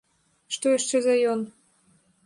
Што 0.55 0.73
яшчэ 0.77 0.97
за 1.09 1.13
ён? 1.37 1.47